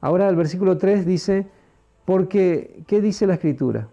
Ahora 0.00 0.28
el 0.28 0.36
versículo 0.36 0.78
3 0.78 1.04
dice, 1.04 1.48
porque, 2.04 2.84
¿qué 2.86 3.00
dice 3.00 3.26
la 3.26 3.34
escritura? 3.34 3.88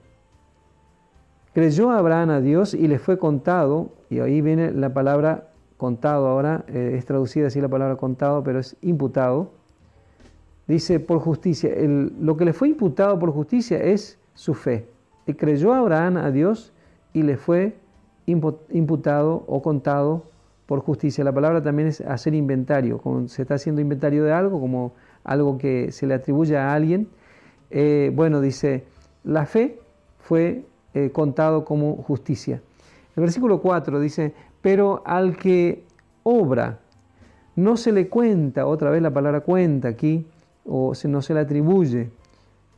Creyó 1.56 1.90
Abraham 1.90 2.30
a 2.30 2.42
Dios 2.42 2.76
y 2.76 2.88
le 2.88 3.00
fue 3.00 3.18
contado, 3.18 3.94
y 4.12 4.20
ahí 4.20 4.42
viene 4.42 4.70
la 4.72 4.94
palabra 4.94 5.50
contado 5.78 6.28
ahora, 6.28 6.66
eh, 6.68 6.94
es 7.00 7.04
traducida 7.04 7.48
así 7.48 7.60
la 7.60 7.68
palabra 7.68 7.96
contado, 7.96 8.44
pero 8.44 8.60
es 8.60 8.78
imputado. 8.82 9.54
Dice 10.68 11.00
por 11.00 11.18
justicia, 11.18 11.72
lo 11.80 12.38
que 12.38 12.46
le 12.46 12.54
fue 12.54 12.70
imputado 12.70 13.18
por 13.18 13.32
justicia 13.32 13.80
es 13.80 14.20
su 14.38 14.54
fe. 14.54 14.88
Y 15.26 15.34
creyó 15.34 15.74
Abraham 15.74 16.18
a 16.18 16.32
Dios 16.32 16.72
y 17.12 17.24
le 17.24 17.38
fue 17.38 17.76
imputado 18.28 19.44
o 19.48 19.62
contado 19.64 20.26
por 20.68 20.82
justicia. 20.82 21.24
La 21.24 21.34
palabra 21.34 21.62
también 21.64 21.88
es 21.88 22.02
hacer 22.02 22.36
inventario, 22.36 23.00
como 23.00 23.28
se 23.28 23.42
está 23.42 23.56
haciendo 23.56 23.82
inventario 23.82 24.24
de 24.24 24.32
algo, 24.32 24.60
como 24.62 24.94
algo 25.24 25.58
que 25.58 25.92
se 25.92 26.06
le 26.06 26.14
atribuye 26.14 26.56
a 26.56 26.74
alguien. 26.74 27.10
Eh, 27.72 28.12
bueno, 28.14 28.40
dice, 28.40 28.86
la 29.24 29.48
fe 29.48 29.80
fue 30.20 30.66
eh, 30.94 31.10
contado 31.12 31.66
como 31.66 31.96
justicia. 32.04 32.62
El 33.16 33.22
versículo 33.22 33.60
4 33.60 34.00
dice, 34.00 34.36
pero 34.62 35.02
al 35.04 35.36
que 35.36 35.84
obra 36.22 36.80
no 37.56 37.76
se 37.76 37.92
le 37.92 38.08
cuenta, 38.08 38.68
otra 38.68 38.92
vez 38.92 39.02
la 39.02 39.12
palabra 39.12 39.42
cuenta 39.42 39.88
aquí, 39.88 40.28
o 40.64 40.94
no 41.08 41.22
se 41.24 41.34
le 41.34 41.40
atribuye, 41.40 42.12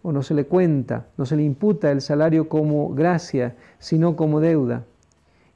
o 0.01 0.11
no 0.11 0.21
se 0.23 0.33
le 0.33 0.45
cuenta, 0.45 1.07
no 1.17 1.25
se 1.25 1.35
le 1.35 1.43
imputa 1.43 1.91
el 1.91 2.01
salario 2.01 2.47
como 2.49 2.93
gracia, 2.93 3.55
sino 3.79 4.15
como 4.15 4.39
deuda. 4.39 4.85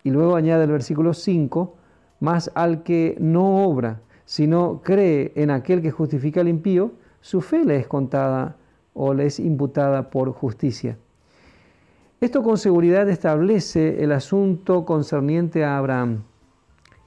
Y 0.03 0.11
luego 0.11 0.35
añade 0.35 0.65
el 0.65 0.71
versículo 0.71 1.13
5, 1.13 1.75
más 2.19 2.51
al 2.55 2.83
que 2.83 3.15
no 3.19 3.65
obra, 3.65 4.01
sino 4.25 4.81
cree 4.83 5.31
en 5.35 5.51
aquel 5.51 5.81
que 5.81 5.91
justifica 5.91 6.41
al 6.41 6.47
impío, 6.47 6.91
su 7.21 7.41
fe 7.41 7.63
le 7.63 7.77
es 7.77 7.87
contada 7.87 8.57
o 8.93 9.13
le 9.13 9.25
es 9.27 9.39
imputada 9.39 10.09
por 10.09 10.31
justicia. 10.31 10.97
Esto 12.19 12.41
con 12.41 12.57
seguridad 12.57 13.09
establece 13.09 14.03
el 14.03 14.11
asunto 14.11 14.85
concerniente 14.85 15.65
a 15.65 15.77
Abraham. 15.77 16.23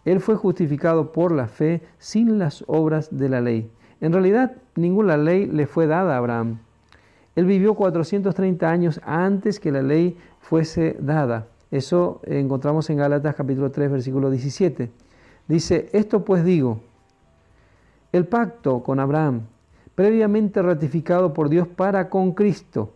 Él 0.05 0.21
fue 0.21 0.37
justificado 0.37 1.13
por 1.13 1.33
la 1.33 1.49
fe 1.49 1.83
sin 1.99 2.39
las 2.39 2.65
obras 2.67 3.09
de 3.17 3.29
la 3.29 3.41
ley. 3.41 3.71
En 4.01 4.13
realidad, 4.13 4.57
ninguna 4.75 5.17
ley 5.17 5.47
le 5.47 5.67
fue 5.67 5.87
dada 5.87 6.15
a 6.15 6.19
Abraham. 6.19 6.59
Él 7.37 7.45
vivió 7.45 7.75
430 7.75 8.69
años 8.69 9.01
antes 9.05 9.61
que 9.61 9.71
la 9.71 9.83
ley 9.83 10.17
fuese 10.41 10.97
dada. 10.99 11.47
Eso 11.71 12.21
encontramos 12.25 12.89
en 12.89 12.97
Gálatas 12.97 13.35
capítulo 13.35 13.71
3, 13.71 13.91
versículo 13.91 14.31
17. 14.31 14.91
Dice, 15.47 15.91
esto 15.93 16.25
pues 16.25 16.45
digo, 16.45 16.81
el 18.13 18.27
pacto 18.27 18.83
con 18.83 19.01
Abraham, 19.01 19.43
previamente 19.95 20.63
ratificado 20.63 21.35
por 21.35 21.51
Dios 21.51 21.69
para 21.69 22.09
con 22.09 22.33
Cristo, 22.33 22.95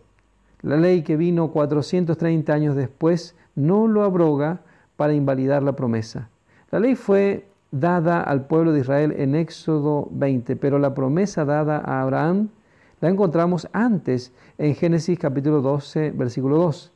la 0.61 0.75
ley 0.75 1.03
que 1.03 1.17
vino 1.17 1.51
430 1.51 2.51
años 2.51 2.75
después 2.75 3.35
no 3.55 3.87
lo 3.87 4.03
abroga 4.03 4.61
para 4.95 5.13
invalidar 5.13 5.61
la 5.61 5.73
promesa. 5.73 6.29
La 6.71 6.79
ley 6.79 6.95
fue 6.95 7.47
dada 7.69 8.21
al 8.21 8.47
pueblo 8.47 8.71
de 8.71 8.79
Israel 8.79 9.13
en 9.17 9.35
Éxodo 9.35 10.07
20, 10.11 10.55
pero 10.55 10.79
la 10.79 10.95
promesa 10.95 11.45
dada 11.45 11.77
a 11.77 12.01
Abraham 12.01 12.49
la 13.01 13.09
encontramos 13.09 13.67
antes 13.73 14.31
en 14.57 14.75
Génesis 14.75 15.19
capítulo 15.19 15.61
12, 15.61 16.11
versículo 16.11 16.57
2. 16.57 16.91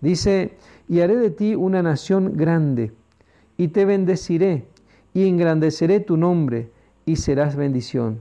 Dice, 0.00 0.52
y 0.88 1.00
haré 1.00 1.16
de 1.16 1.30
ti 1.30 1.54
una 1.54 1.82
nación 1.82 2.36
grande, 2.36 2.92
y 3.56 3.68
te 3.68 3.84
bendeciré, 3.84 4.64
y 5.12 5.28
engrandeceré 5.28 6.00
tu 6.00 6.16
nombre, 6.16 6.70
y 7.04 7.16
serás 7.16 7.56
bendición. 7.56 8.20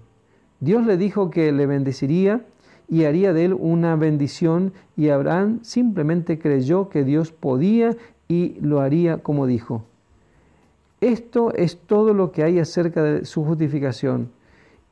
Dios 0.59 0.85
le 0.85 0.97
dijo 0.97 1.29
que 1.29 1.51
le 1.51 1.65
bendeciría 1.65 2.45
y 2.89 3.05
haría 3.05 3.33
de 3.33 3.45
él 3.45 3.53
una 3.53 3.95
bendición, 3.95 4.73
y 4.97 5.09
Abraham 5.09 5.59
simplemente 5.61 6.39
creyó 6.39 6.89
que 6.89 7.03
Dios 7.03 7.31
podía 7.31 7.95
y 8.27 8.57
lo 8.61 8.81
haría 8.81 9.19
como 9.19 9.47
dijo. 9.47 9.85
Esto 10.99 11.53
es 11.53 11.77
todo 11.77 12.13
lo 12.13 12.31
que 12.31 12.43
hay 12.43 12.59
acerca 12.59 13.01
de 13.01 13.25
su 13.25 13.43
justificación. 13.43 14.29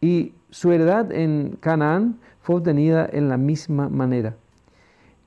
Y 0.01 0.33
su 0.51 0.71
heredad 0.71 1.11
en 1.11 1.57
Canaán 1.59 2.19
fue 2.41 2.55
obtenida 2.57 3.07
en 3.11 3.29
la 3.29 3.37
misma 3.37 3.89
manera. 3.89 4.35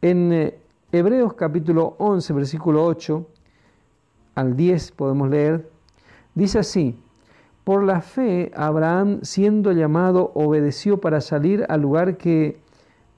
En 0.01 0.33
eh, 0.33 0.59
Hebreos 0.91 1.35
capítulo 1.35 1.95
11, 1.99 2.33
versículo 2.33 2.85
8 2.85 3.27
al 4.35 4.57
10 4.57 4.93
podemos 4.93 5.31
leer, 5.31 5.71
dice 6.35 6.59
así, 6.59 6.99
por 7.65 7.85
la 7.85 8.01
fe 8.01 8.51
Abraham 8.57 9.21
siendo 9.23 9.73
llamado 9.73 10.33
obedeció 10.35 11.01
para 11.01 11.21
salir 11.21 11.65
al 11.69 11.83
lugar 11.83 12.17
que 12.17 12.61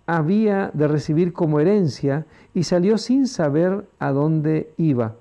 había 0.06 0.70
de 0.74 0.86
recibir 0.86 1.32
como 1.32 1.60
herencia 1.60 2.26
y 2.52 2.64
salió 2.64 2.98
sin 2.98 3.26
saber 3.26 3.86
a 3.98 4.10
dónde 4.10 4.72
iba. 4.76 5.14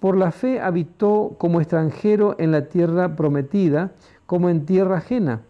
Por 0.00 0.18
la 0.18 0.32
fe 0.32 0.60
habitó 0.60 1.36
como 1.38 1.60
extranjero 1.60 2.34
en 2.38 2.50
la 2.50 2.68
tierra 2.68 3.16
prometida, 3.16 3.92
como 4.26 4.48
en 4.48 4.66
tierra 4.66 4.98
ajena, 4.98 5.42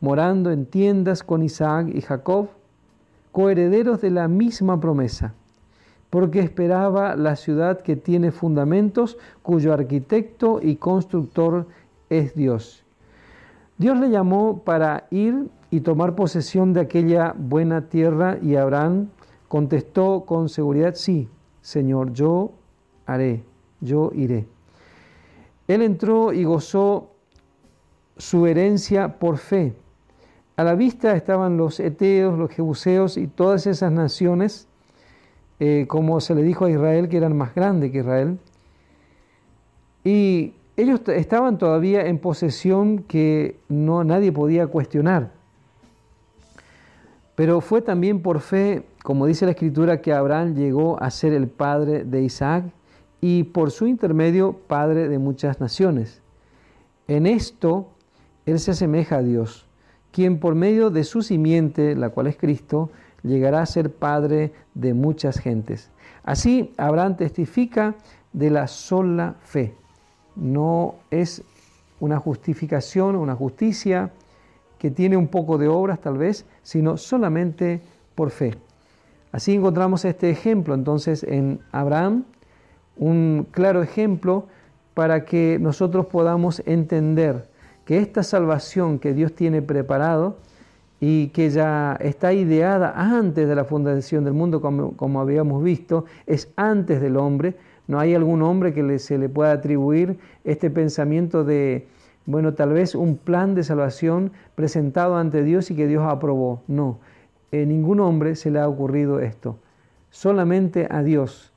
morando 0.00 0.50
en 0.50 0.66
tiendas 0.66 1.22
con 1.22 1.42
Isaac 1.42 1.88
y 1.94 2.00
Jacob, 2.00 2.48
coherederos 3.30 4.00
de 4.00 4.10
la 4.10 4.28
misma 4.28 4.80
promesa, 4.80 5.34
porque 6.10 6.40
esperaba 6.40 7.16
la 7.16 7.36
ciudad 7.36 7.80
que 7.80 7.96
tiene 7.96 8.30
fundamentos, 8.30 9.16
cuyo 9.42 9.72
arquitecto 9.72 10.60
y 10.62 10.76
constructor 10.76 11.66
es 12.10 12.34
Dios. 12.34 12.84
Dios 13.78 13.98
le 13.98 14.10
llamó 14.10 14.62
para 14.64 15.06
ir 15.10 15.48
y 15.70 15.80
tomar 15.80 16.14
posesión 16.14 16.72
de 16.72 16.80
aquella 16.80 17.34
buena 17.36 17.88
tierra 17.88 18.38
y 18.42 18.56
Abraham 18.56 19.08
contestó 19.48 20.24
con 20.26 20.48
seguridad, 20.48 20.94
sí, 20.94 21.28
Señor, 21.62 22.12
yo 22.12 22.52
haré 23.06 23.44
yo 23.82 24.10
iré. 24.14 24.46
Él 25.68 25.82
entró 25.82 26.32
y 26.32 26.44
gozó 26.44 27.11
su 28.22 28.46
herencia 28.46 29.18
por 29.18 29.36
fe. 29.36 29.74
A 30.56 30.62
la 30.62 30.76
vista 30.76 31.16
estaban 31.16 31.56
los 31.56 31.80
eteos, 31.80 32.38
los 32.38 32.52
jebuseos 32.52 33.16
y 33.16 33.26
todas 33.26 33.66
esas 33.66 33.90
naciones, 33.90 34.68
eh, 35.58 35.86
como 35.88 36.20
se 36.20 36.36
le 36.36 36.44
dijo 36.44 36.66
a 36.66 36.70
Israel, 36.70 37.08
que 37.08 37.16
eran 37.16 37.36
más 37.36 37.52
grandes 37.52 37.90
que 37.90 37.98
Israel. 37.98 38.38
Y 40.04 40.54
ellos 40.76 41.00
estaban 41.08 41.58
todavía 41.58 42.06
en 42.06 42.18
posesión 42.18 43.00
que 43.00 43.58
no 43.68 44.04
nadie 44.04 44.30
podía 44.30 44.68
cuestionar. 44.68 45.32
Pero 47.34 47.60
fue 47.60 47.82
también 47.82 48.22
por 48.22 48.38
fe, 48.38 48.84
como 49.02 49.26
dice 49.26 49.46
la 49.46 49.50
escritura, 49.50 50.00
que 50.00 50.12
Abraham 50.12 50.54
llegó 50.54 51.02
a 51.02 51.10
ser 51.10 51.32
el 51.32 51.48
padre 51.48 52.04
de 52.04 52.22
Isaac 52.22 52.66
y 53.20 53.42
por 53.42 53.72
su 53.72 53.88
intermedio 53.88 54.52
Padre 54.68 55.08
de 55.08 55.18
muchas 55.18 55.60
naciones. 55.60 56.22
En 57.08 57.26
esto 57.26 57.88
Él 58.46 58.58
se 58.58 58.72
asemeja 58.72 59.16
a 59.16 59.22
Dios, 59.22 59.66
quien 60.10 60.38
por 60.38 60.54
medio 60.54 60.90
de 60.90 61.04
su 61.04 61.22
simiente, 61.22 61.94
la 61.94 62.10
cual 62.10 62.26
es 62.26 62.36
Cristo, 62.36 62.90
llegará 63.22 63.62
a 63.62 63.66
ser 63.66 63.92
Padre 63.92 64.52
de 64.74 64.94
muchas 64.94 65.38
gentes. 65.38 65.90
Así 66.24 66.72
Abraham 66.76 67.16
testifica 67.16 67.94
de 68.32 68.50
la 68.50 68.66
sola 68.66 69.36
fe. 69.42 69.74
No 70.36 70.96
es 71.10 71.42
una 72.00 72.18
justificación, 72.18 73.16
una 73.16 73.34
justicia 73.34 74.10
que 74.78 74.90
tiene 74.90 75.16
un 75.16 75.28
poco 75.28 75.58
de 75.58 75.68
obras 75.68 76.00
tal 76.00 76.18
vez, 76.18 76.44
sino 76.62 76.96
solamente 76.96 77.80
por 78.14 78.30
fe. 78.30 78.54
Así 79.30 79.54
encontramos 79.54 80.04
este 80.04 80.30
ejemplo 80.30 80.74
entonces 80.74 81.22
en 81.22 81.60
Abraham, 81.70 82.24
un 82.96 83.46
claro 83.50 83.82
ejemplo 83.82 84.46
para 84.94 85.24
que 85.24 85.58
nosotros 85.60 86.06
podamos 86.06 86.62
entender 86.66 87.48
que 87.84 87.98
esta 87.98 88.22
salvación 88.22 88.98
que 88.98 89.12
Dios 89.12 89.34
tiene 89.34 89.62
preparado 89.62 90.36
y 91.00 91.28
que 91.28 91.50
ya 91.50 91.96
está 92.00 92.32
ideada 92.32 92.92
antes 92.94 93.48
de 93.48 93.54
la 93.54 93.64
fundación 93.64 94.24
del 94.24 94.34
mundo, 94.34 94.60
como, 94.60 95.20
habíamos 95.20 95.62
visto, 95.64 96.04
es 96.26 96.52
antes 96.56 97.00
del 97.00 97.16
hombre. 97.16 97.56
No 97.88 97.98
hay 97.98 98.14
algún 98.14 98.42
hombre 98.42 98.72
que 98.72 98.98
se 98.98 99.18
le 99.18 99.28
pueda 99.28 99.52
atribuir 99.52 100.18
este 100.44 100.70
pensamiento 100.70 101.42
de, 101.42 101.88
bueno, 102.24 102.54
tal 102.54 102.72
vez 102.72 102.94
un 102.94 103.16
plan 103.16 103.54
de 103.54 103.64
salvación 103.64 104.30
presentado 104.54 105.16
ante 105.16 105.42
Dios 105.42 105.70
y 105.70 105.76
que 105.76 105.88
Dios 105.88 106.04
aprobó. 106.06 106.62
No, 106.68 107.00
en 107.50 107.68
ningún 107.68 107.98
hombre 107.98 108.36
se 108.36 108.52
le 108.52 108.60
ha 108.60 108.68
ocurrido 108.68 109.18
esto. 109.18 109.58
Solamente 110.10 110.86
a 110.88 111.02
Dios 111.02 111.52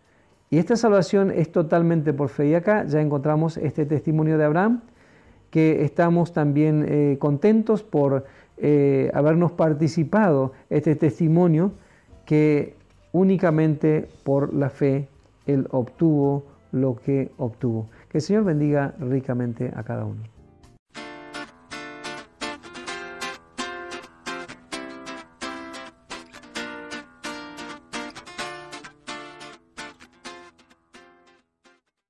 y 0.50 0.58
esta 0.58 0.76
salvación 0.76 1.32
es 1.32 1.52
totalmente 1.52 2.14
por 2.14 2.30
fe. 2.30 2.48
Y 2.48 2.54
acá 2.54 2.86
ya 2.86 3.02
encontramos 3.02 3.58
este 3.58 3.86
testimonio 3.86 4.38
de 4.38 4.46
Abraham, 4.46 4.82
que 5.50 5.84
estamos 5.84 6.34
también 6.34 6.86
eh, 6.88 7.18
contentos 7.20 7.84
por 7.84 8.26
eh, 8.58 9.12
habernos 9.14 9.52
participado 9.52 10.54
este 10.70 10.96
testimonio 10.96 11.72
que 12.26 12.76
únicamente 13.12 14.08
por 14.24 14.54
la 14.54 14.70
fe 14.70 15.08
él 15.46 15.68
obtuvo 15.72 16.44
lo 16.72 16.96
que 16.96 17.32
obtuvo. 17.38 17.88
Que 18.10 18.18
el 18.18 18.22
Señor 18.22 18.44
bendiga 18.44 18.94
ricamente 19.00 19.72
a 19.76 19.84
cada 19.84 20.06
uno. 20.06 20.35